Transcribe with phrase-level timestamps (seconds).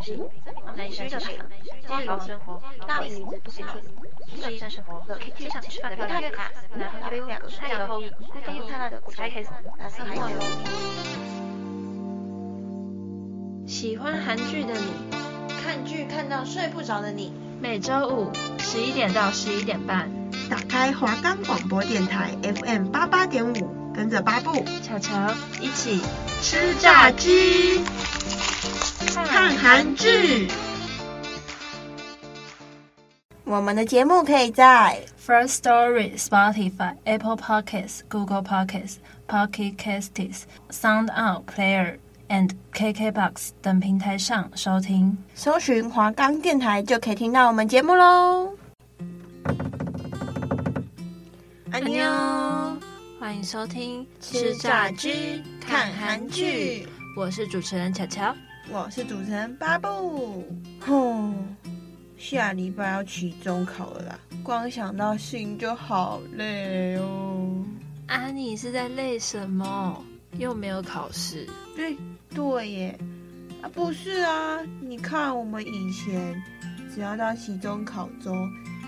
[0.00, 0.18] 关系，
[0.76, 3.82] 男生就是基于劳生活，大龄女子不结婚，
[4.50, 10.36] 医生生活和街上吃饭的漂亮月卡，然后一杯两个太阳后裔，孤独灿烂的古宅 case，蓝色海报哟。
[13.66, 14.86] 喜欢韩剧的你，
[15.62, 20.10] 看剧看到睡不着的你，每周五十一点到十一点半，
[20.48, 23.80] 打开华冈广播电台 FM 八八点五。
[23.92, 26.00] 跟着八步、巧巧一起
[26.40, 27.80] 吃炸鸡，
[29.14, 30.48] 看韩剧。
[33.44, 45.18] 我们的节目可以在 First Story、Spotify、Apple Podcasts、Google Podcasts、Pocket Casts、Sound Out Player and KKBox 等平台上收听。
[45.34, 48.54] 搜寻华冈电台就可以听到我们节目喽。
[51.72, 52.04] 安妞。
[53.18, 58.34] 欢迎收听吃炸鸡看韩剧，我是主持人巧巧，
[58.72, 60.46] 我是主持人巴布。
[60.78, 61.34] 哼，
[62.16, 67.64] 下礼拜要期中考了啦，光想到心就好累哦。
[68.06, 70.04] 啊，你是在累什么？
[70.38, 71.48] 又没有考试？
[71.74, 71.96] 对
[72.32, 72.98] 对耶，
[73.60, 76.40] 啊不是啊，你看我们以前
[76.94, 78.32] 只要到期中考周，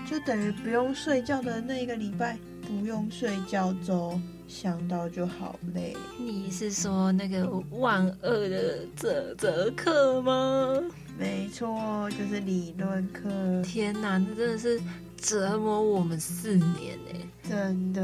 [0.09, 2.37] 就等于不用睡觉的那一个礼拜。
[2.67, 5.95] 不用睡觉周，想到就好累。
[6.17, 10.81] 你是说那个万恶的哲哲课吗？
[11.17, 13.29] 没错，就是理论课。
[13.63, 14.81] 天哪，那真的是
[15.17, 17.19] 折磨我们四年呢！
[17.47, 18.01] 真的，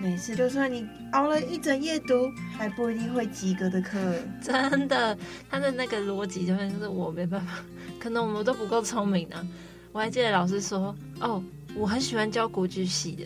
[0.00, 3.98] 每次就算你熬了一整夜读，还不一定会及格的课。
[4.40, 5.18] 真的，
[5.50, 7.64] 他的那个逻辑就是我没办法，
[7.98, 9.48] 可能我们都不够聪明呢、啊。
[9.90, 11.42] 我还记得老师说，哦，
[11.74, 13.24] 我很喜欢教国剧系的。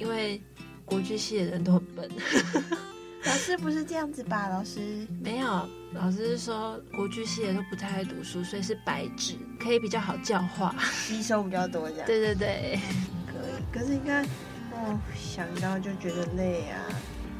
[0.00, 0.40] 因为
[0.84, 2.10] 国剧系的人都很笨，
[3.24, 4.48] 老师不是这样子吧？
[4.48, 12.06] 老师没有，老师是说国剧系的都不太爱读书，所以是白纸，可以比较好教化，吸收比较多这样。
[12.06, 12.80] 对对对，
[13.26, 13.78] 可以。
[13.80, 14.22] 可是应该，
[14.72, 16.80] 哦，想到就觉得累啊。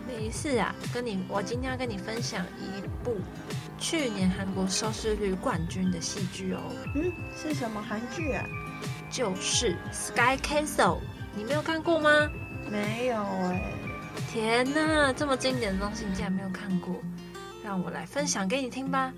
[0.07, 3.17] 没事啊，跟你，我今天要跟你分享一部
[3.79, 6.61] 去年韩国收视率冠军的戏剧哦。
[6.95, 7.11] 嗯，
[7.41, 8.45] 是什么韩剧啊？
[9.11, 10.99] 就是《Sky Castle》，
[11.35, 12.29] 你没有看过吗？
[12.71, 13.73] 没有哎、
[14.31, 16.95] 天哪，这么经典的东西你竟然没有看过，
[17.65, 19.13] 让我来分享给你听吧。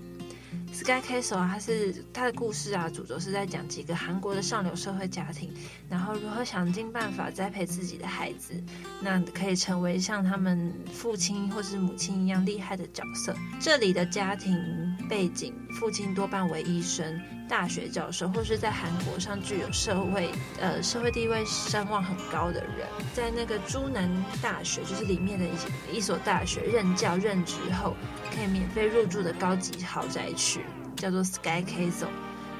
[0.73, 5.53] Sky Castle 啊，它是它的故事啊，主轴是在讲几个韩国的上流社会家庭，
[5.87, 8.55] 然后如何想尽办法栽培自己的孩子，
[8.99, 13.35] 那可以成为像他们父亲或是母亲一样厉害的角色。
[13.59, 17.21] 这里的家庭背景，父亲多半为医生、
[17.53, 24.09] 大学教授，或是在韩国上具有社会呃社会地位、声望很高的人，在那个朱南
[24.41, 27.95] 大学，就是里面的一一所大学任教任职后，
[28.33, 30.61] 可以免费入住的高级豪宅区。
[30.95, 32.07] 叫做 Sky Castle，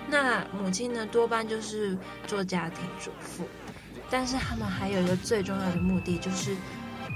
[0.08, 3.48] 那母亲呢，多半就是做家庭主妇，
[4.12, 6.56] 但是他们还有一个最重要的目的，就是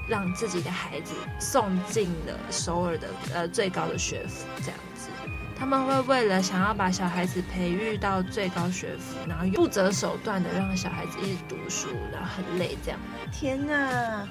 [0.08, 5.10] 让自己的孩子送进了首尔的呃最高的学府，这样子。
[5.58, 13.00] 他们会为了想要把小孩子培育到最高学府，然后不择手段的让小孩子一直读书，然后很累这样。
[13.32, 14.28] 天哪，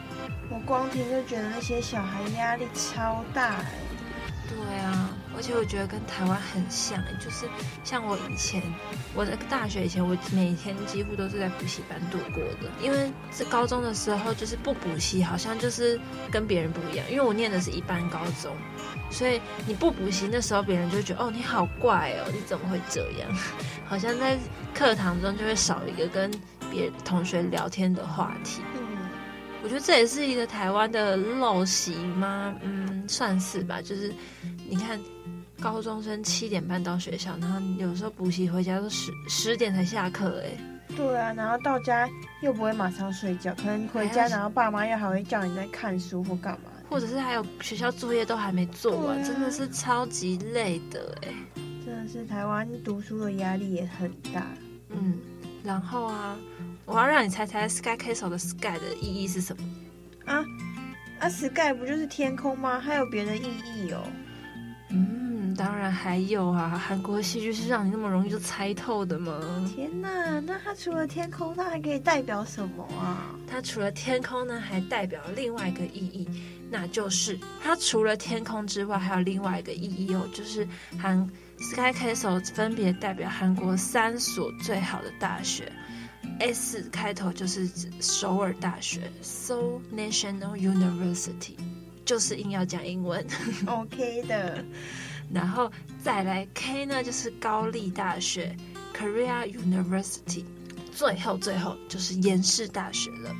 [0.48, 3.72] 我光听就觉得那些小孩压力超大哎。
[4.48, 5.05] 对啊。
[5.36, 7.46] 而且我觉得跟台湾很像，就是
[7.84, 8.62] 像我以前，
[9.14, 12.70] 我的大学以前，我每天几乎都是在补习班度过的。
[12.80, 17.04] 因为是高中的时候，就是不补习，好像就是跟别人不一样。
[17.10, 18.56] 因为我念的是一般高中，
[19.10, 23.30] 所以你不补习，那时候别人就觉得哦，你好怪哦，你怎么会这样？
[23.86, 24.38] 好像在
[24.74, 26.30] 课堂中就会少一个跟
[26.70, 28.62] 别同学聊天的话题。
[28.74, 28.98] 嗯，
[29.62, 32.54] 我觉得这也是一个台湾的陋习吗？
[32.62, 33.82] 嗯，算是吧。
[33.82, 34.10] 就是
[34.66, 34.98] 你看。
[35.60, 40.50] 高中生七点半到学校，然后有时候补习回家都十十点才下课，哎。
[40.96, 42.08] 对啊，然后到家
[42.42, 51.28] 又不会马上睡觉，可能回家然后爸妈又还会叫你在看书或干嘛，或者是还有学校作业都还没做完，啊、真的是超级累的，哎。
[51.84, 54.46] 真的是台湾读书的压力也很大。
[54.88, 55.18] 嗯，
[55.62, 56.36] 然后啊，
[56.84, 59.62] 我要让你猜猜 Sky Castle 的 Sky 的意义是什么？
[60.24, 60.44] 啊
[61.18, 62.80] 啊，Sky 不就是天空吗？
[62.80, 64.02] 还有别的意义哦？
[64.90, 65.15] 嗯。
[65.56, 69.40] 当然还有啊，韩国戏剧是让你那么容易就猜透的吗？
[69.74, 73.34] 天哪，那它除了天空，它还可以代表什么啊？
[73.46, 76.28] 它除了天空呢，还代表另外一个意义，
[76.70, 80.68] 那就是它除了天空之外，还有另外一个意义哦，就是
[81.00, 81.26] 韩
[81.58, 85.72] Sky Castle 分别代表韩国三所最好的大学
[86.38, 91.56] ，S 开头就是指首尔大学 Seoul National University，
[92.04, 93.26] 就是硬要讲英文
[93.66, 94.62] ，OK 的。
[95.32, 95.70] 然后
[96.02, 98.56] 再来 K 呢，就是高丽大学
[98.94, 100.44] Korea University，
[100.92, 103.34] 最后最后就是延世大学了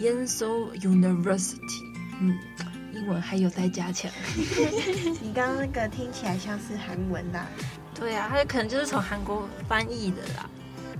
[0.00, 1.84] ，Yonsei University。
[2.20, 2.36] 嗯，
[2.92, 4.10] 英文还有待加强。
[5.22, 7.46] 你刚刚那个听起来像是韩文啦。
[7.94, 10.50] 对啊，它可能就是从韩国翻译的啦。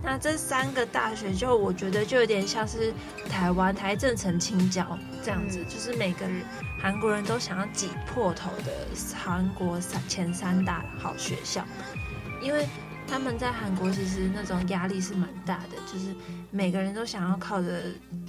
[0.03, 2.93] 那这三个大学，就我觉得就有点像是
[3.29, 6.43] 台湾台政城青交这样子，嗯、就是每个人
[6.81, 8.73] 韩国人都想要挤破头的
[9.15, 11.65] 韩国三前三大好学校，
[12.41, 12.67] 因为
[13.06, 16.15] 他们在韩国其实那种压力是蛮大的，就是
[16.50, 17.83] 每个人都想要靠着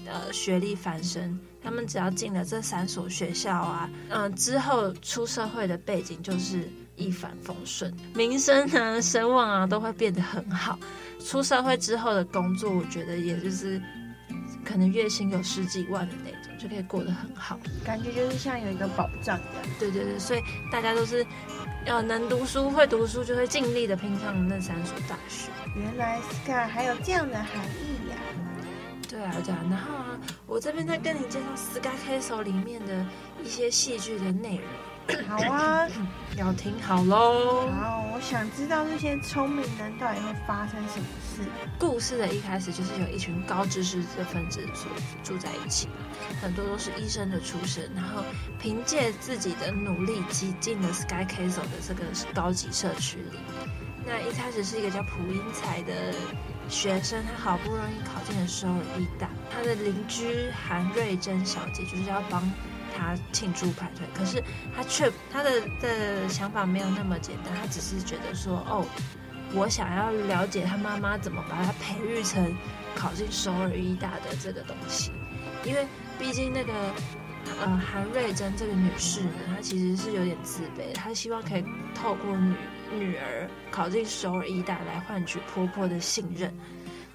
[0.06, 10.77] 呃学历翻身，他们只要进了这三所学校啊，嗯、呃，之后出社会的背景就是一帆风顺，名声啊、声望啊都会变得很好。
[11.25, 13.81] 出社会之后的工作，我觉得也就是
[14.66, 19.75] 可能月薪有十几万的那种，就可以过得很好，感觉就是像有一个保障一样。
[19.80, 21.25] 对对对，所以大家都是
[21.86, 25.50] 要能读书、会读书，就会尽力的拼上那三所大学。
[25.75, 28.25] 原来 Sky 还有这样的含义呀、啊！
[29.07, 29.60] 对啊，对啊。
[29.69, 33.06] 然后啊，我这边再跟你介绍 Sky Castle 里面的
[33.44, 34.66] 一些戏剧的内容。
[35.27, 35.88] 好啊，
[36.38, 37.69] 要听好喽。
[37.71, 41.44] 好，我想知道这些聪明人到底会发生什么事。
[41.77, 44.89] 故事的一开始就是有一群高知识的分子住
[45.23, 45.88] 住在一起，
[46.41, 48.23] 很多都是医生的出身，然后
[48.59, 52.03] 凭借自己的努力挤进了 Sky Castle 的这个
[52.33, 53.39] 高级社区里。
[54.06, 55.94] 那一开始是一个叫朴英才的
[56.67, 62.41] 学生，他好不容易考进了首尔医大，他的邻居韩瑞珍小姐就是要帮。
[63.00, 64.44] 他庆祝派对，可是
[64.75, 68.86] 他却他的的想法没有那么简单，他只是觉得说，哦，
[69.54, 72.54] 我想要了解他妈妈怎么把他培育成
[72.96, 75.12] 考进首尔医大的这个东西，
[75.63, 75.88] 因为
[76.19, 76.74] 毕竟那个
[77.62, 81.63] 呃韩瑞珍这个女士呢，她其实是有点自卑，她希望可以
[81.95, 82.54] 透过女
[82.92, 86.54] 女儿考进首尔医大来换取婆婆的信任，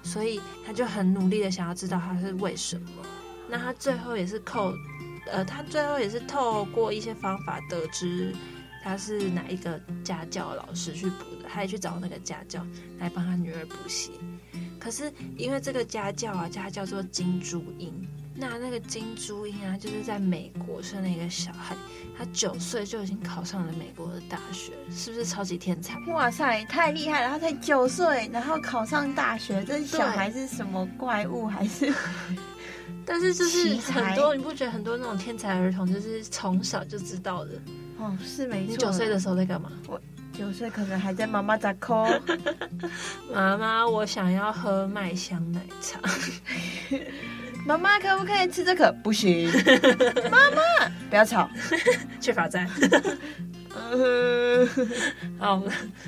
[0.03, 3.03] 所以她就很努力的想要知道她是为什么，
[3.47, 4.73] 那她最后也是靠。
[5.31, 8.33] 呃，他最后也是透过一些方法得知
[8.83, 12.65] 他是哪一个家教老师去补的，他也去找那个家教
[12.99, 14.11] 来帮他女儿补习。
[14.79, 18.07] 可是因为这个家教啊，他叫做金珠英。
[18.37, 21.73] 那那个金珠英啊，就是在美国生了一个小孩，
[22.17, 25.97] 他九岁就已经考上了美国的大学，是不是超级天才？
[26.07, 27.29] 哇塞，太厉害了！
[27.29, 31.93] 他才九岁，然后考上大学，这小孩是什么怪物还是？
[33.05, 37.51] 但是就是很多，你不觉得很多那种天才儿童就是从小就知道的？
[37.97, 38.71] 哦，是没错。
[38.71, 39.71] 你九岁的时候在干嘛？
[39.87, 40.01] 我
[40.33, 41.93] 九岁可能还在妈妈家哭。
[43.33, 45.99] 妈妈，我想要喝麦香奶茶。
[47.65, 48.91] 妈妈，可不可以吃这个？
[49.03, 49.49] 不行。
[50.29, 51.49] 妈妈，不要吵，
[52.19, 52.69] 去罚站。
[55.39, 55.61] 好，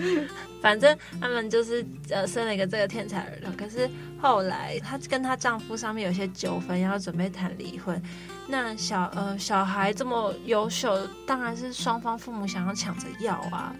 [0.61, 8.01] 反正他们就是呃生了一个这个天才儿童，可是后来她跟她丈夫上面有些纠纷，要准备谈离婚。
[8.47, 13.75] 那小呃小孩这么优秀，当然是双方父母想要抢着要啊。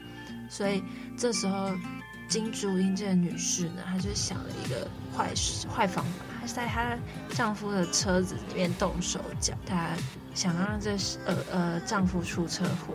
[0.50, 0.84] 所以
[1.18, 1.72] 这时候
[2.30, 6.98] 金珠英这个女士呢，她就想了一个坏事坏方法，在她
[7.30, 9.90] 丈夫的车子里面动手脚，她。
[10.34, 10.92] 想让这
[11.26, 12.94] 呃呃丈夫出车祸，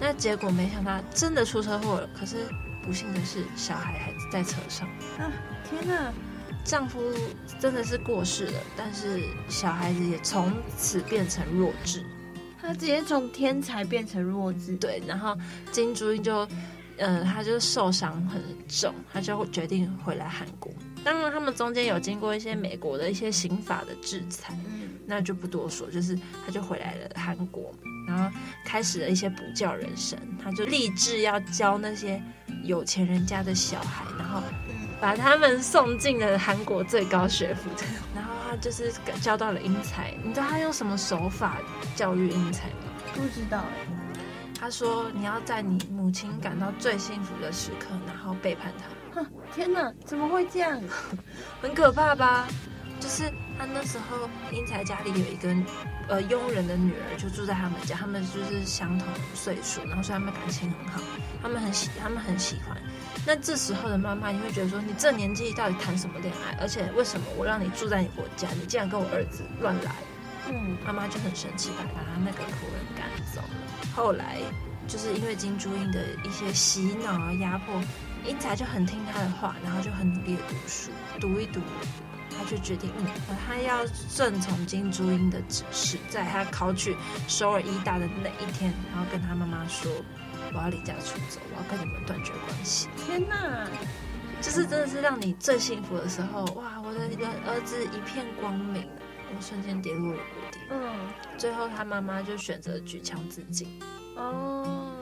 [0.00, 2.08] 那结果没想到真的出车祸了。
[2.18, 2.36] 可是
[2.82, 4.88] 不幸的是，小孩还在车上。
[5.18, 5.30] 啊，
[5.68, 6.10] 天哪！
[6.64, 6.98] 丈夫
[7.60, 12.02] 真的是过世了，但是小孩子也从此变成弱智。
[12.58, 14.74] 他直接从天才变成弱智。
[14.76, 15.36] 对，然后
[15.70, 16.48] 金珠英就，
[16.96, 20.72] 呃，他就受伤很重，他就决定回来韩国。
[21.04, 24.54] 当然，他们中间有经过一些美国的一些刑法的制裁。
[25.10, 26.14] 那就不多说，就是
[26.44, 27.72] 他就回来了韩国，
[28.06, 28.30] 然后
[28.62, 32.22] 开始了一些补教人生，他就立志要教那些
[32.62, 34.42] 有钱人家的小孩，然后
[35.00, 37.70] 把他们送进了韩国最高学府。
[38.14, 41.56] 然后他就是教到了英才，你知道他用什么手法
[41.96, 42.92] 教育英才吗？
[43.14, 43.86] 不知道哎。
[44.60, 48.84] 他说你要在你母亲感到最幸福的时刻，然后背叛她。
[49.24, 50.80] 哼， 天哪，怎么会这样？
[51.60, 52.46] 很可怕吧？
[53.00, 55.54] 就是他那时候，英才家里有一个
[56.08, 57.96] 呃佣人的女儿，就住在他们家。
[57.96, 61.00] 他们就是相同岁数，然后所以他们感情很好，
[61.40, 62.76] 他们很喜，他们很喜欢。
[63.24, 66.58] 那这时候的妈妈，你会觉得说，你这年纪到底谈什么恋爱？
[66.60, 69.92] 而且为什么我让你住在你国家，你竟然跟我儿子乱来？
[70.50, 73.48] 嗯，妈妈就很生气，把把他那个仆人赶走了。
[73.94, 74.38] 后来
[74.88, 77.80] 就是因为金珠英的一些洗脑啊压迫，
[78.24, 81.60] 英才就很听他的话，然后就很努力的读书，读一读。
[82.30, 83.06] 他就决定，嗯，
[83.44, 86.94] 他要顺从金珠英的指示，在他考取
[87.26, 89.90] 首尔医大的那一天，然后跟他妈妈说，
[90.52, 92.86] 我要离家出走，我要跟你们断绝关系。
[92.96, 93.66] 天哪！
[94.40, 96.80] 就是真的是让你最幸福的时候，哇！
[96.80, 97.00] 我的
[97.44, 98.88] 儿子一片光明，
[99.34, 100.60] 我瞬间跌落了谷底。
[100.70, 100.94] 嗯，
[101.36, 103.66] 最后他妈妈就选择举枪自尽。
[104.14, 104.92] 哦，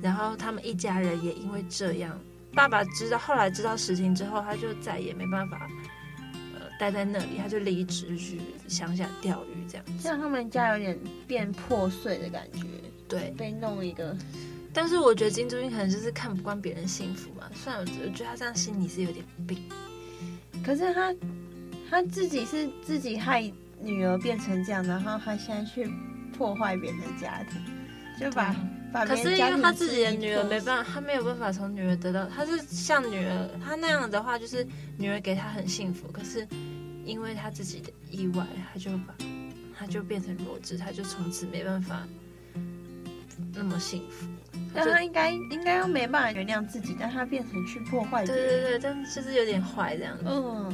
[0.00, 2.16] 然后他们一家人也因为这样，
[2.54, 5.68] 爸爸知道后来知道实情之后，他就再也没办法，
[6.54, 9.92] 呃，待在那里，他就离职去乡下钓鱼，这样子。
[9.98, 12.60] 像他们家有点变破碎的感觉，
[13.08, 14.16] 对，被弄一个。
[14.72, 19.58] 但是我觉得金珠英可能就是看不惯别人幸福嘛，算了我觉得他这样心里是有点病。
[20.64, 21.14] 可是他
[21.88, 25.88] 他自己是自己害女儿变成这样，然后他现在去
[26.36, 27.60] 破坏别人的家庭，
[28.18, 28.83] 就把、嗯、把。
[29.02, 34.66] 可是因为他自己的女儿没办法，他没有办法从女儿得到，他是像女儿，他那样的话就是
[34.98, 36.46] 女儿给他很幸福，可是
[37.04, 39.14] 因为他自己的意外，他就把
[39.78, 42.06] 他就变成弱智，他就从此没办法
[43.54, 44.26] 那么幸福。
[44.72, 48.24] 但他应该应该又没办法原谅自己，但他变成去破坏。
[48.26, 50.24] 对对对，但就是有点坏这样子。
[50.26, 50.72] 嗯。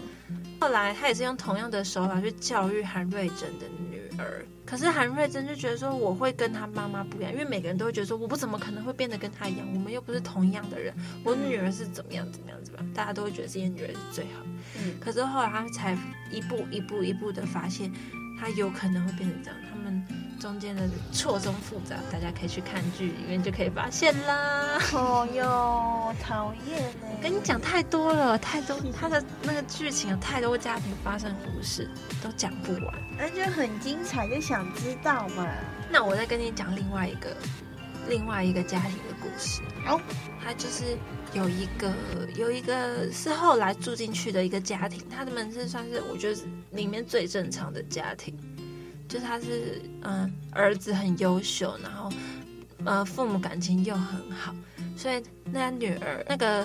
[0.61, 14.47] 后来他也是用同样的手法去教育韩瑞珍的女儿，可是韩瑞珍就觉得说，我会跟他妈妈不一样，因为每个人都会觉得说，我不怎么可能会变得跟他一样，我们又不是同样的人，我女儿是怎么样怎么样怎么样，大家都会觉得自己女儿是最好。
[14.79, 14.95] 嗯。
[15.01, 15.99] 可是后来他才
[16.31, 17.93] 一步一步一步的发现，
[18.39, 19.59] 他有可能会变成这样。
[19.69, 20.30] 他们。
[20.41, 24.81] 中间的错综复杂，大家可以去看剧里面就可以发现啦。
[24.95, 27.19] 哦哟，讨厌呢！
[27.23, 31.89] 跟你讲太多了，太多他的那个剧情有太多家庭发生故事，
[32.23, 32.95] 都讲不完。
[33.19, 35.47] 那就很精彩，就想知道嘛。
[35.91, 37.37] 那我再跟你讲另外一个，
[38.09, 39.61] 另外一个家庭的故事。
[39.87, 40.01] 哦，
[40.43, 40.97] 他就是
[41.35, 41.93] 有一个
[42.35, 48.35] 有一个是后来住进去的一个家庭，他们是算是我觉得里面最正常的家庭。
[49.11, 52.09] 就是他是嗯，儿子很优秀，然后
[52.85, 54.55] 呃，父母感情又很好，
[54.97, 56.65] 所以那女儿那个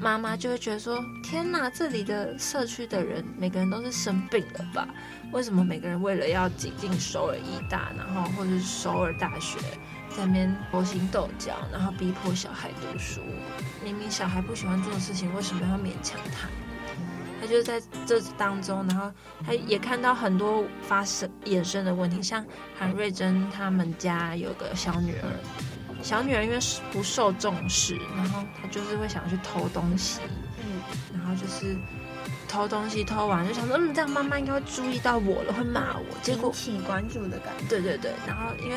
[0.00, 4.88] 妈妈就会觉得说：天哪，这里的社区的人每个人都是生病了吧？
[5.32, 9.58] 为什么每个人为了要挤进首尔医大，然后或者是首尔大学，
[10.16, 13.20] 在那边勾心斗角，然后逼迫小孩读书？
[13.84, 16.48] 明明小孩不喜欢做的事情，为什么要勉强他？
[17.42, 19.10] 他就在这当中，然后
[19.44, 22.46] 他也看到很多发生衍生的问题，像
[22.78, 25.26] 韩瑞珍他们家有个小女儿，
[26.04, 26.58] 小女儿因为
[26.92, 30.20] 不受重视，然后她就是会想去偷东西，
[30.58, 30.80] 嗯，
[31.12, 31.76] 然后就是
[32.46, 38.76] 偷东西偷完就想说，嗯，这样妈妈应该会注意到我了，会骂我，结果引起关注的感觉，对对对，然后因为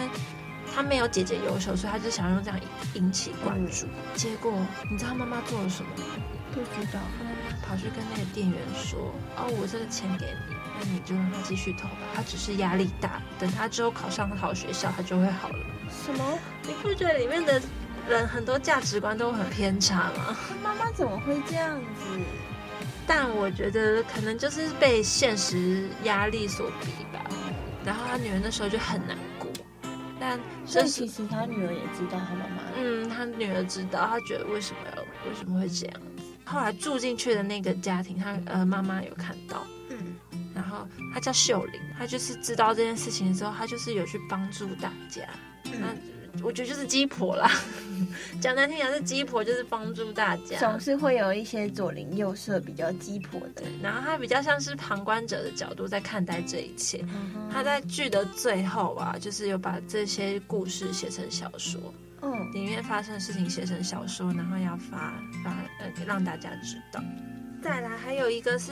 [0.73, 2.59] 她没有姐姐优秀，所以她就想用这样
[2.95, 4.51] 引起关注，结果
[4.89, 6.15] 你知道妈妈做了什么吗？
[6.51, 6.99] 不知道。
[7.67, 11.97] 跑去跟那个店员说：“哦，我这个钱给你，那你就让他继续投吧。
[12.15, 16.39] 他只是压力大，等他之后考上好学校，他就会好了。”什么？
[16.63, 17.61] 你不觉得里面的
[18.07, 20.37] 人很多价值观都很偏差吗？
[20.49, 22.19] 他妈妈怎么会这样子？
[23.07, 27.23] 但我觉得可能就是被现实压力所逼吧。
[27.85, 29.47] 然后他女儿那时候就很难过。
[30.19, 32.63] 但所以其实他女儿也知道他妈妈。
[32.77, 36.01] 嗯，他女儿知道，他觉得为什么要为什么会这样？
[36.45, 40.15] 后来住进去的那个家庭，他呃妈妈有看到，嗯，
[40.53, 45.23] 然后他叫秀玲，他就是知道这件事情的时候，他就是有去帮助大家，
[45.63, 47.49] 那、嗯、我觉得就是鸡婆啦，
[48.39, 61.81] 讲难听点是鸡婆，就是帮助大家，总是会有一些左邻右舍比较鸡婆的，然后他比较像是旁观者的角度在看待这一切，嗯、他在剧的最后啊，就是有把这些故事写成小说。
[62.21, 65.74] 嗯，里面发生的事情写成小说，然后要发发呃
[66.05, 67.01] 让大家知道。
[67.61, 68.71] 再来还有一个是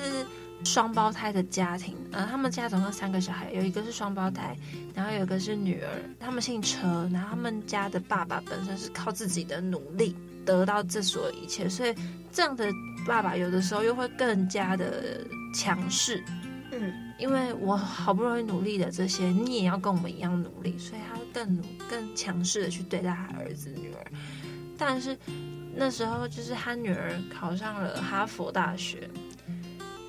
[0.63, 4.55] 双胞胎的家庭，呃，他们家总共三个小孩，有一个是双胞胎，
[4.93, 5.89] 然后有一个是女儿，
[6.19, 10.15] 他们姓车，然后他们家的爸爸本身是靠自己的努力
[10.45, 11.95] 得到这所有一切，所以
[12.31, 12.71] 这样的
[13.07, 16.23] 爸爸有的时候又会更加的强势。
[16.71, 24.05] 嗯，因为我好不容易努力的这些，你也要跟我们一样努力，所以他会更努、更强势的去对待他儿子女儿。
[24.77, 25.17] 但是
[25.75, 29.09] 那时候就是他女儿考上了哈佛大学，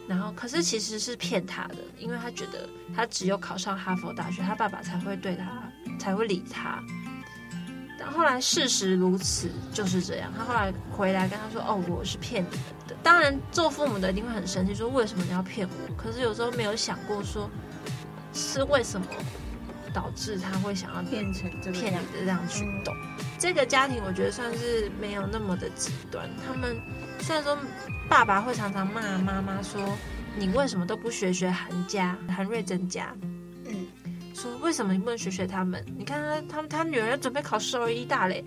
[0.07, 6.83] 然后可是其实是骗他的，因为他觉得他只有考上哈佛大学，他爸爸才会对他，才会理他。
[7.99, 10.33] 但后来事实如此，就是这样。
[10.37, 17.49] 他后来回来跟他说：“哦，我是骗你们的。”当然，做父母的一定会很生气，说：“为什么你要骗我？”可是有时候没有想过，说
[18.33, 19.07] 是为什么
[19.93, 22.93] 导致他会想要变成骗你的这样举动。
[23.45, 26.27] 这个家庭我觉得算是没有那么的极端。
[26.47, 26.81] 他们
[27.21, 27.55] 虽然说
[28.09, 29.99] 爸爸会常常骂妈妈说
[30.35, 33.15] ：“你为什么都不学学韩家、韩瑞珍家？”
[33.69, 33.87] 嗯
[34.35, 35.85] 说为什么你不能学学他们？
[35.95, 38.43] 你看他他他女儿要准备考首尔医大嘞，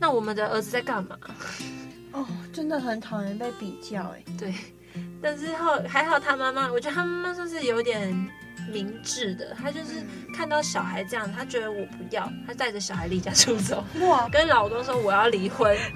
[0.00, 1.16] 那我们的儿子在干嘛？
[2.10, 4.24] 哦，真的很讨厌被比较哎。
[4.36, 4.52] 对，
[5.22, 8.12] 但是后还好他妈妈，我觉得他妈妈算是有点
[8.72, 10.02] 明智的，他就是
[10.34, 15.76] 看到小孩这样，他觉得我不要，他带着小孩离家出走，哇，跟老公说我要离婚。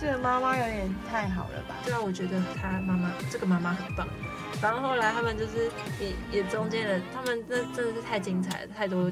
[0.00, 1.74] 这个妈妈有点太好了吧？
[1.84, 4.06] 对啊，我觉得他妈妈这个妈妈很棒。
[4.60, 9.10] 然后后来他们就是也也中间的，他们真真的是太精彩了，太多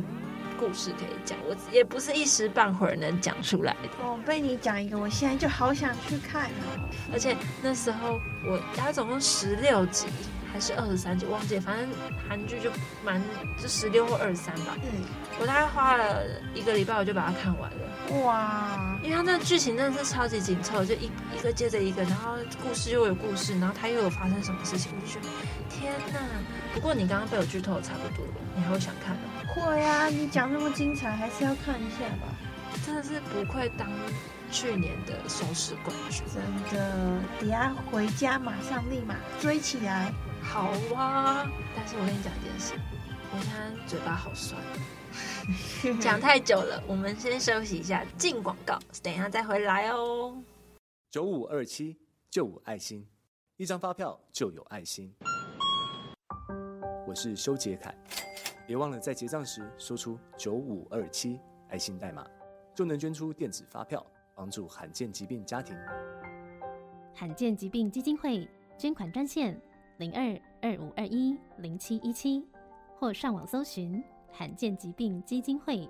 [0.59, 4.04] 故事可以讲，我也不是一时半会儿能讲出来的。
[4.04, 6.88] 哦，被你讲一个，我现在就好想去看哦。
[7.12, 10.06] 而且那时候我它总共十六集。
[10.52, 11.88] 还是二十三集，忘记，反正
[12.28, 12.71] 韩剧就
[13.02, 13.23] 蛮
[13.61, 14.76] 就十六或二十三吧。
[14.82, 15.02] 嗯，
[15.40, 16.23] 我大概花了
[16.54, 18.23] 一个礼拜，我就把它看完了。
[18.25, 25.28] 哇，因为它那个剧情真的是超级紧凑，就一一个接着一个，然后故事又有故事，然后它又有发生什么事情，我就觉得
[25.71, 26.21] 天哪！
[26.75, 29.23] 不过你刚刚被我剧透的差不多了，你还会想看吗？
[29.54, 32.28] 会啊，你讲那么精彩，还是要看一下吧。
[32.85, 33.88] 真的是不愧当
[34.50, 36.42] 去年的收视冠军，真
[36.78, 37.21] 的。
[37.40, 40.12] 等下回家马上立马追起来。
[40.52, 42.75] 好啊，但是我跟你讲一件事，
[43.32, 44.61] 我现在嘴巴好酸，
[45.99, 50.37] 讲太久了，我们先休息一下，进广告，等一下再回来哦。
[51.11, 51.97] 九五二七
[52.30, 53.09] 就五爱心，
[53.56, 55.11] 一张发票就有爱心。
[57.09, 57.94] 我是修杰楷，
[58.66, 61.40] 别忘了在结账时说出九五二七
[61.71, 62.26] 爱心代码，
[62.75, 64.04] 就能捐出电子发票，
[64.35, 65.75] 帮助罕见疾病家庭。
[67.14, 69.59] 罕见疾病基金会捐款专线。
[70.03, 72.45] 零二二五二一零七一七，
[72.99, 75.88] 或上网搜寻罕见疾病基金会。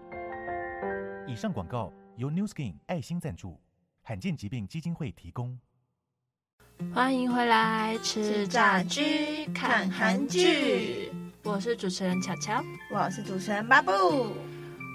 [1.27, 3.59] 以上广告由 New Skin 爱心赞助，
[4.03, 5.59] 罕见疾病基金会提供。
[6.93, 11.11] 欢迎回来吃炸鸡看韩剧，
[11.43, 12.63] 我是主持人巧巧，
[12.95, 13.91] 我是主持人巴布。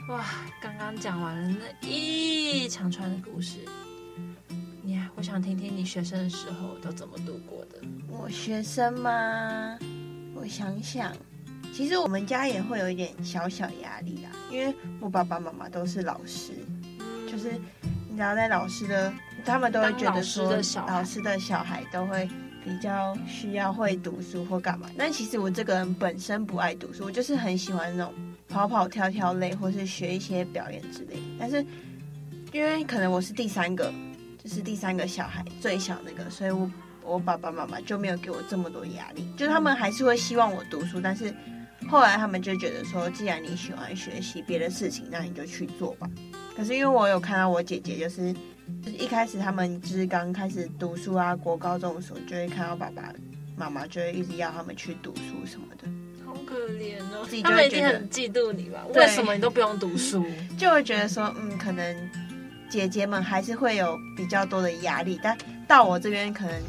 [0.10, 0.24] 哇，
[0.62, 3.66] 刚刚讲完了那一长串的故事。
[5.18, 7.80] 我想听听你学生的时候都怎么度过的。
[8.08, 9.76] 我学生吗？
[10.36, 11.12] 我想想，
[11.74, 16.52] 其实我们家也会有一点小小压力啦，因为我爸爸妈妈都是老师，
[17.00, 17.54] 嗯、就是
[18.08, 19.12] 你知道，在老师的，
[19.44, 22.30] 他们都会觉得说，老师，老师的小孩都会
[22.64, 24.88] 比较需要会读书或干嘛。
[24.96, 28.14] 但其实我这个人本身不爱读书，我就是很喜欢那种
[28.48, 31.16] 跑跑跳跳类，或是学一些表演之类。
[31.40, 31.66] 但是
[32.54, 33.92] 因为可能我是第三个。
[34.48, 36.70] 是第三个小孩，最小那个，所以我
[37.04, 41.34] 我爸爸妈妈就没有给我这么多压力，就他们还是会希望我读书，但是
[41.90, 46.10] 后来他们就觉得说，既然你喜欢学习别的事情，那你就去做吧。
[46.56, 48.34] 可是因为我有看到我姐姐，就是
[48.84, 53.14] 就是一开始他们就是刚开始读书啊，国高中的时候，就会看到爸爸
[53.56, 55.88] 妈妈就会一直要他们去读书什么的，
[56.26, 57.26] 好可怜哦。
[57.30, 58.86] 自己就会觉得他们一定很嫉妒你吧？
[58.94, 60.26] 为什么你都不用读书？
[60.58, 62.27] 就会觉得说，嗯，可能。
[62.70, 66.62] 姐姐们还是会有比较多的压力，但到我这边可能，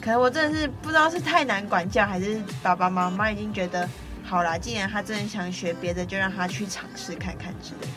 [0.00, 3.88] 可能我真的是不知道是太难管教，还是爸爸妈妈已经觉得
[4.24, 7.88] 好啦，既然他真的想学别的，就让他去尝试看看之类。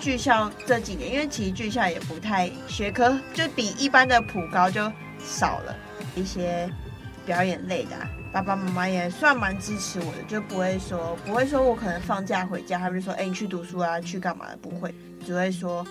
[0.00, 4.80] 剧校这几年，因为其实剧校也不太学科，就比一般的普高就
[5.18, 5.74] 少了
[6.14, 6.70] 一些
[7.24, 7.96] 表演类的，
[8.32, 14.94] 爸爸妈妈也算蛮支持我的，就不会说不会说我可能放假回家，他们就说哎，你去读书啊，去干嘛的，不会，
[15.24, 15.84] 只会说。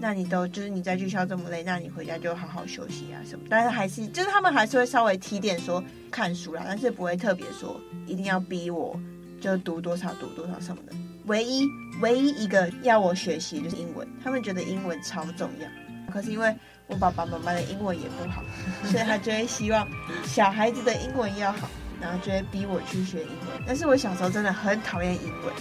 [0.00, 3.44] 那你都就是你在学校这么累，那你回家就好好休息啊什么。
[3.48, 8.98] 但是还是就是他们还是会稍微提点说看书啦，但是不会特别说一定要逼我
[9.40, 10.92] 就读多少读多少什么的。
[11.26, 11.64] 唯一
[12.00, 16.12] 唯一一个要我学习就是英文，他们觉得英文超重要。
[16.12, 16.54] 可是因为
[16.88, 18.42] 我爸爸妈妈的英文也不好，
[18.84, 19.86] 所以他就会希望
[20.24, 21.68] 小孩子的英文要好，
[22.00, 23.62] 然后就会逼我去学英文。
[23.66, 25.54] 但是我小时候真的很讨厌英文，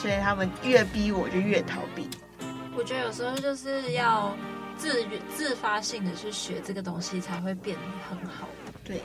[0.00, 2.08] 所以他们越逼我就越逃避。
[2.76, 4.36] 我觉得有时候就是要
[4.76, 8.48] 自自发性的去学这个东西，才会变得很好。
[8.82, 9.02] 对，对，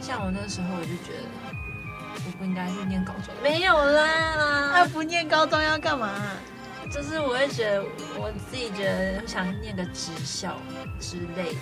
[0.00, 1.28] 像我那个时候，我就觉得
[2.26, 3.32] 我不应该去念高中。
[3.42, 6.12] 没有啦，他不念高中要干嘛？
[6.90, 7.84] 就是我会觉得
[8.16, 10.56] 我自己觉得想念个职校
[10.98, 11.60] 之类的。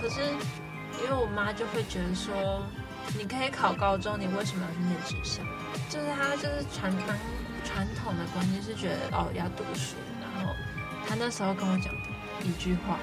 [0.00, 0.20] 可是
[1.02, 2.62] 因为我妈就会觉得说，
[3.18, 5.42] 你可以考高中，你为什么要去念职校？
[5.90, 7.14] 就是他就是传统。
[7.66, 10.54] 传统的观念是觉得哦要读书，然后
[11.06, 11.92] 他那时候跟我讲
[12.42, 12.98] 一句话，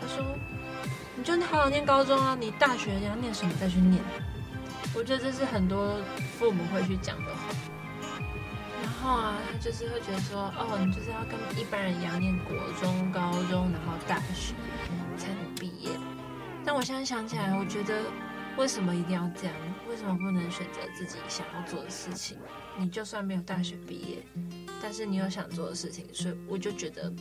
[0.00, 0.24] 他说
[1.16, 4.00] ：“你就好好念高中啊，你大学要念什么再去念。”
[4.94, 5.96] 我觉得这是很多
[6.38, 7.40] 父母会去讲的话。
[8.82, 14.54] 然后啊，他就是会觉得说：“哦，你就是要跟一般人一样念国中、高中，然后大学
[15.18, 15.90] 才能毕业。”
[16.64, 18.02] 但我现在想起来，我觉得
[18.56, 19.54] 为什么一定要这样？
[19.88, 22.36] 为什么不能选择自己想要做的事情？
[22.78, 24.18] 你就算没有大学毕业，
[24.80, 27.12] 但是你有想做的事情，所以我就觉得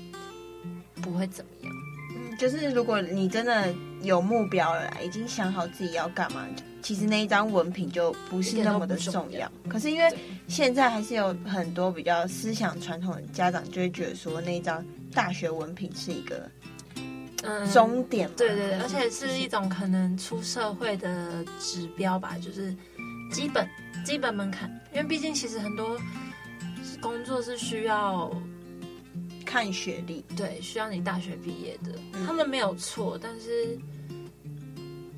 [1.02, 1.74] 不会怎么样。
[2.14, 6.46] 嗯，就是如果你真的有目标了，已经想好自己要干嘛，
[6.82, 9.50] 其实那一张文凭就不是那么的重要。
[9.70, 10.14] 可是因为
[10.48, 16.71] 现在还是有很多比较思想传统的家长，就会觉得说那一张大学文凭是一个嗯
[17.72, 18.30] 终点。
[18.38, 22.76] 对对对，而且是一种可能出社会的指标吧，就是
[23.32, 23.68] 基本
[24.06, 24.70] 基本门槛。
[24.94, 26.00] 因为毕竟其实很多
[27.02, 28.32] 工作是需要。
[29.44, 33.78] 看学历，对，需要你大学毕业的，嗯、他们没有错，但是，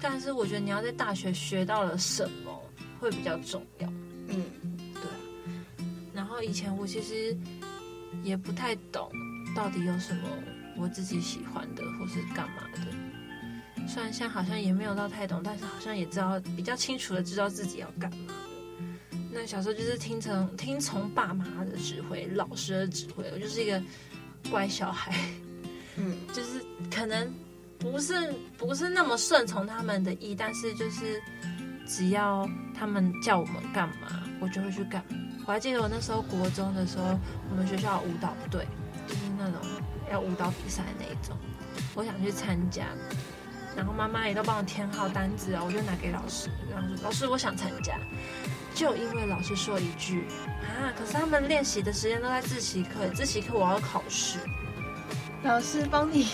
[0.02, 2.60] 但是我觉得你要在大学学到了什么
[3.00, 3.88] 会比较重要，
[4.30, 4.44] 嗯，
[4.96, 5.86] 对。
[6.16, 7.38] 然后以前我其实
[8.24, 9.08] 也不太懂
[9.56, 10.28] 到底有什么
[10.78, 19.18] 我自己喜欢的或是干嘛的，虽然现在好像也没有到太懂，但是好像也知道比较清楚的知道自己要干嘛的。
[19.32, 23.82] 那小时候就是听从听从爸妈的指挥，老师的指挥，我就是一个。
[24.52, 25.18] 乖小孩，
[25.96, 26.62] 嗯， 就是
[26.94, 27.34] 可能
[27.80, 28.14] 不是
[28.58, 31.18] 不是那么顺从他们的意，但是就是
[31.88, 32.46] 只要
[32.78, 35.02] 他们叫我们干嘛，我就会去干。
[35.48, 37.18] 我还记得我那时候国中的时候，
[37.50, 38.68] 我们学校舞蹈队
[39.08, 39.62] 就是那种
[40.14, 41.36] 要舞蹈比赛那一种，
[41.96, 42.86] 我想去参加，
[43.76, 47.98] 然后妈妈也都帮我填好单子啊，我就拿给老师，然后说老师我想参加。
[48.76, 50.26] 就因为老师说一句
[50.62, 54.40] 啊，可是他们练习的时间都在自习课，自习课我要考试，
[55.44, 56.28] 老师帮你。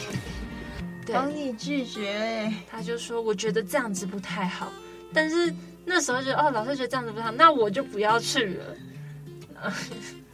[1.11, 4.71] 帮你拒绝，他就说我觉得这样子不太好，
[5.11, 5.51] 但是
[5.83, 8.77] 那时候觉得哦，老师觉得这样子不太好，那我就不要去了，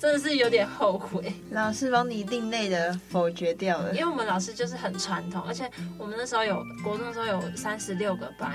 [0.05, 1.33] 真的是有点后悔。
[1.49, 8.51] 老师帮你另类的否决掉了，因为我们老师就是很传统，而且我们那时候有国中的时候有三十六个班。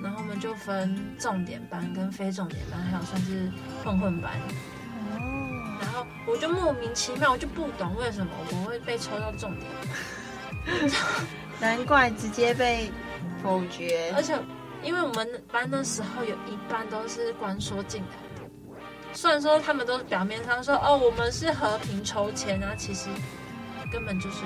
[0.00, 3.50] 然后我们就分重点班跟非重点班，还有算是
[3.82, 4.30] 混混班。
[5.16, 5.78] 哦。
[5.80, 10.92] 然后我就莫名其妙，我就不懂为什么我会被抽到重点。
[11.58, 12.92] 难怪直接被
[13.42, 14.12] 否决。
[14.14, 14.38] 而且，
[14.84, 18.27] 因为我们班那时候有一半都是关说进来的，
[19.12, 23.08] 虽然说他们都是表面上说哦，我们是和平筹钱啊，其实
[23.92, 24.36] 根本就是。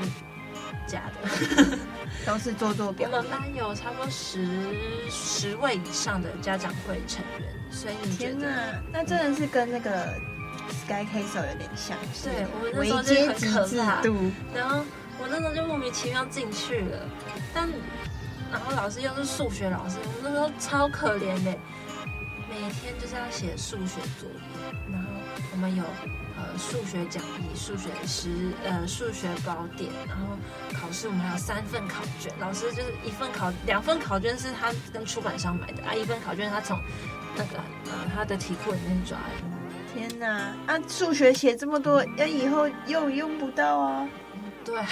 [0.85, 1.79] 假的，
[2.27, 3.09] 都是做做表。
[3.11, 4.49] 我们班有差不多十
[5.09, 8.83] 十位以上的家长会成员，所以你觉得？
[8.93, 10.09] 那真的是跟那个
[10.85, 11.97] Sky Castle 有点像。
[12.25, 14.03] 对，我们那时候就很可怕。
[14.53, 14.85] 然后
[15.21, 16.99] 我那时候就莫名其妙进去了，
[17.55, 17.69] 但
[18.51, 21.57] 然后老师又是数学老师，我那时候超可怜的，
[22.61, 25.09] 每天就是要写数学作业，然后
[25.53, 25.83] 我们有。
[26.35, 28.31] 呃，数学讲义、数学十
[28.65, 30.27] 呃数学宝典，然后
[30.73, 36.81] 考试我们还有三份考卷，老师就是一份考两份考卷是他跟出版商买的啊，一份考卷他从
[37.37, 39.95] 那个呃他的题库里面抓的。
[39.95, 44.09] 天哪，啊数学写这么多，要以后又用不到啊。
[44.65, 44.89] 对啊，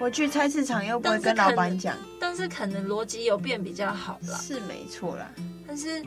[0.00, 4.36] 我去菜市场又不会跟老板讲，但是可能逻辑有变比较好啦。
[4.36, 5.30] 是没错啦，
[5.66, 6.02] 但是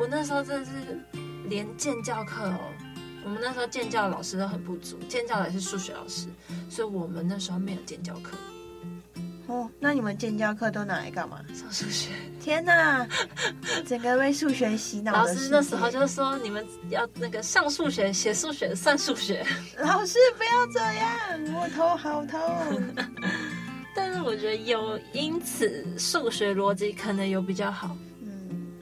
[0.00, 0.72] 我那时候真的是
[1.48, 2.60] 连建教课哦。
[3.24, 6.26] 我们那时候建教老师都很不足，建教的也是数学老师，
[6.68, 8.36] 所以我们那时候没有建教课。
[9.46, 11.40] 哦，那你们建教课都拿来干嘛？
[11.54, 12.10] 上数学。
[12.40, 13.06] 天哪，
[13.86, 15.12] 整个被数学洗脑。
[15.24, 19.44] 老师那时候就说你们要那个上数学、写数学、算数学。
[19.78, 22.40] 老师不要这样，我头好痛。
[23.96, 27.96] 但是我觉得有因此数学逻辑可能有比较好，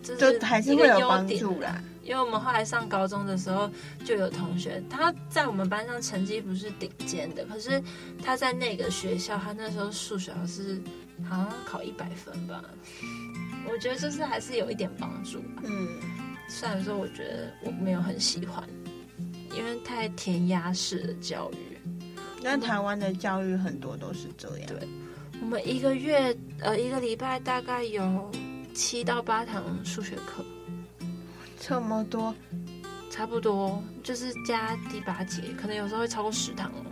[0.09, 1.83] 嗯，就还是会有帮助啦。
[2.05, 3.71] 因为我们后来上高中的时候，
[4.05, 7.81] 就有同学他在我们班上成绩不是顶尖的，可是
[8.25, 10.83] 他在那个学校，他那时候数学老师
[11.29, 12.61] 好像考一百分吧。
[13.71, 15.63] 我觉得就是还是有一点帮助吧。
[15.63, 15.87] 嗯，
[16.49, 18.69] 虽然说我觉得我没有很喜欢，
[19.57, 21.79] 因为太填鸭式的教育。
[22.43, 24.67] 那台湾的教育很多都是这样。
[24.67, 24.89] 对，
[25.41, 28.29] 我们一个月呃一个礼拜大概有
[28.73, 30.45] 七到八堂数学课。
[31.59, 32.35] 这么多，
[33.11, 36.85] 差不多就是加第八节，可能有时候会超过十堂哦。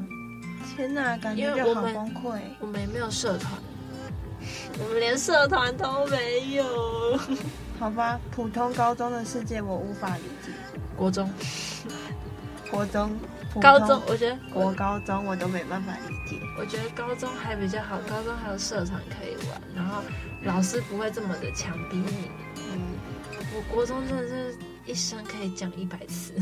[0.77, 2.41] 天哪，感觉就好崩溃。
[2.61, 3.53] 我们也没有社团，
[4.79, 7.19] 我们连社团都没有。
[7.79, 10.53] 好吧，普通高中的世界我无法理解。
[10.97, 11.29] 国中，
[12.71, 13.11] 国中，
[13.59, 16.37] 高中，我觉得国高中我都没办法理解。
[16.59, 20.03] 我觉得高中还比较好，高中还有社团可以玩，然后
[20.43, 22.31] 老师不会这么的强逼你。
[22.59, 22.81] 嗯。
[23.53, 26.33] 我国中真的是一生可以讲一百次，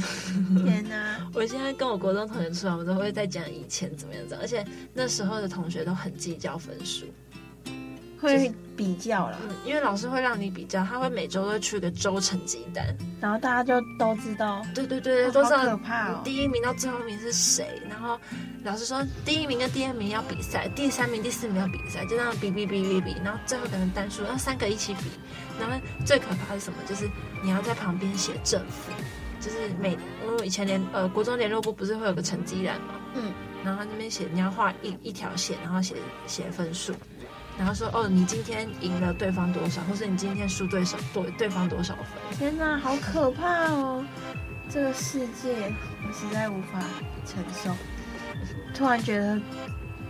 [0.63, 1.27] 天哪！
[1.33, 7.07] 我现在跟我国中同学出来，我都会再讲以前怎么样子，而且那时候的同学都很计较分数，
[8.21, 12.85] 会比较了，嗯，因为老师会让你比较，他会每周都出一个周成绩单，
[13.21, 18.19] 然后大家就都知道，对对对，哦、都知道怕哦，第一名到最后一名是谁，然后
[18.65, 25.05] 老师说第一名跟第二名要比赛，第三名、第四名要比赛，就这样比比比比比，然后最后可能单数，然后三个一起比，
[25.61, 26.79] 然后最可怕是什么？
[26.89, 27.09] 就是
[27.43, 28.93] 你要在旁边写正负，
[29.41, 32.95] 就是每因为以前联呃国中联络部不是会有个成绩栏吗？
[33.15, 33.33] 嗯，
[33.65, 35.95] 然后他那边写你要画一一条线，然后写
[36.27, 36.93] 写分数。
[37.59, 42.39] 然后说哦，你今天赢了对方多少，或是你今天输对手对对方多少分？
[42.39, 44.05] 天哪，好可怕哦！
[44.71, 45.73] 这个世界
[46.07, 46.79] 我实在无法
[47.27, 47.75] 承受。
[48.73, 49.41] 突然觉得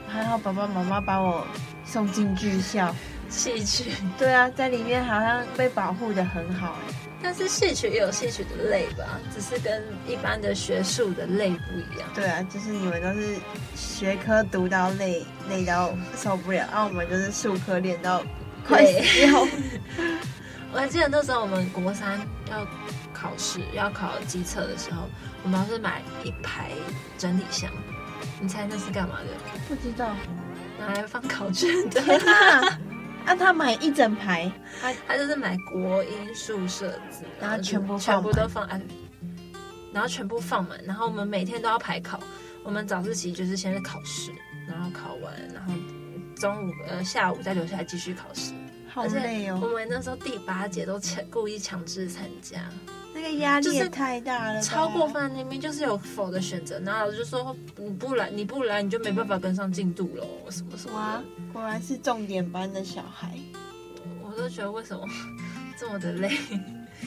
[0.06, 1.46] 还好，爸爸妈妈把我
[1.84, 2.94] 送进剧校
[3.30, 3.92] 戏剧。
[4.18, 6.94] 对啊，在里面好像被保护得很好哎。
[7.20, 12.09] 但是戏曲也有戏曲的类吧，只是跟一般的学术的类不一样。
[12.14, 13.37] 对啊，就是你们都是
[13.74, 18.22] 学科读到累，累到受不了，然后、啊、我们就是术科练到
[18.66, 19.46] 快死掉。
[20.72, 22.66] 我还记得那时候我们国三要
[23.12, 25.09] 考试，要考机测的时候，
[25.42, 26.70] 我们要是买一排
[27.16, 27.70] 整理箱，
[28.40, 29.59] 你猜那是干嘛的？
[29.68, 30.14] 不知道，
[30.78, 32.00] 拿来放考卷的。
[33.28, 38.82] 那、啊、他买一整排，他他就是买国音宿舍子，然后全部全部都放安，
[39.92, 42.18] 然后全部放满，然后我们每天都要排考。
[42.64, 44.32] 我们早自习就是先是考试，
[44.66, 45.74] 然后考完，然后
[46.36, 48.54] 中午呃下午再留下来继续考试。
[48.88, 49.58] 好累哦！
[49.62, 52.60] 我们那时候第八节都强故意强制参加。
[53.20, 55.28] 那个压力也太大了，超过分！
[55.33, 60.94] 明明就是有否的选择，然后老师就说你不来，你不来你就没办法跟上进度了，什么什么。
[60.96, 61.20] 哇，
[61.52, 63.37] 果然是重点班的小孩。
[64.22, 65.04] 我都觉得为什么
[65.76, 66.28] 这么的累？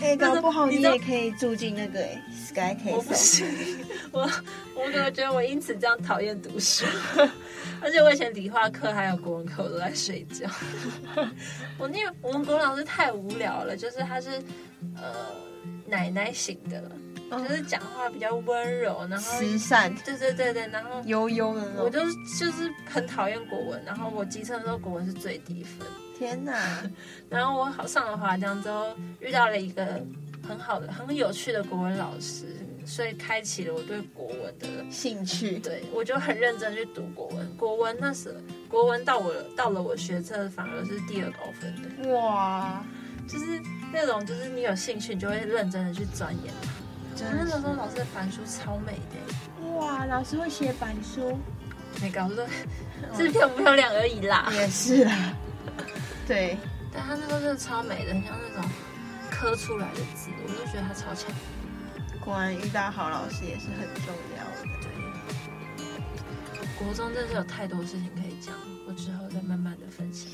[0.02, 2.00] 哎、欸，搞不好你也可以住进那个
[2.34, 2.95] Sky Castle。
[2.95, 3.47] 我不行，
[4.12, 4.21] 我
[4.76, 6.86] 我怎么觉得我因此这样讨厌读书？
[7.82, 10.45] 而且我以前理化课还有国文课我都在睡觉。
[11.78, 14.30] 我那个我们国文老师太无聊了，就是他是
[14.97, 15.51] 呃。
[15.91, 16.82] 奶奶型的，
[17.30, 21.84] 就是讲话比较温柔，然后慈善，对对对对，然后悠悠的。
[21.84, 25.86] 我就是就是很讨厌国文，然后我基测的时候国文是最低分。
[26.17, 26.82] 天哪！
[27.30, 30.01] 然后我好上了华江之后，遇到了一个
[30.47, 32.45] 很好的、很有趣的国文老师，
[32.86, 35.60] 所以开启了我对国文的兴趣。
[35.60, 37.58] 对，我就很认真去读国文。
[37.58, 38.34] 国文那时，
[38.69, 42.13] 国文到我到了我学测反而是第二高分的。
[42.13, 42.86] 哇！
[43.27, 46.53] 就是那种，就是你有兴趣，你就会认真的去钻研。
[47.15, 49.75] 就是，那时候老师的板书超美的。
[49.75, 51.38] 哇，老师会写板书，
[52.01, 52.45] 没搞错，
[53.15, 54.49] 是漂不漂亮而已啦。
[54.53, 55.34] 也是啦。
[56.27, 56.57] 对，
[56.93, 58.69] 但他那时候真的超美的，很像那种
[59.29, 61.29] 刻出来的字，我就觉得他超强。
[62.23, 64.67] 果然遇到好老师也是很重要的。
[64.81, 68.55] 对，国中真的是有太多事情可以讲，
[68.88, 70.29] 我之后再慢慢的分享。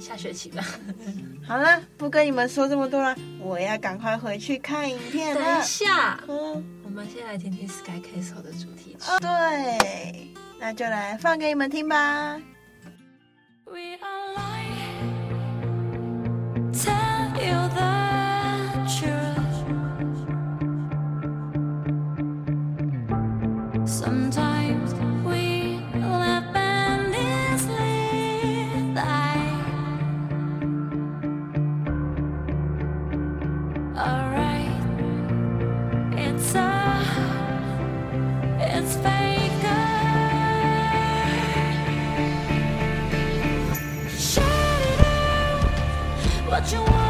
[0.00, 0.64] 下学期吧。
[1.46, 5.40] 好了，不跟你们说这么多了，我要赶快回去看影片了。
[5.40, 9.10] 等一下，嗯，我们先来听听 Sky Castle 的主题曲。
[9.10, 12.40] 哦，对，那就来放给你们听吧。
[13.64, 13.98] We
[46.56, 47.05] what you want.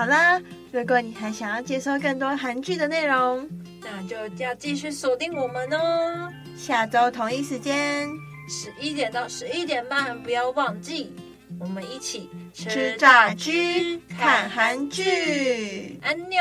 [0.00, 0.40] 好啦，
[0.72, 3.46] 如果你还想要接收更多韩剧的内容，
[3.82, 6.32] 那就要继续锁定我们哦。
[6.56, 8.08] 下周同一时间
[8.48, 11.12] 十一点到十一点半，不要忘记，
[11.58, 16.00] 我们一起吃炸鸡、看韩剧。
[16.00, 16.40] 安妞，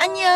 [0.00, 0.28] 安妞。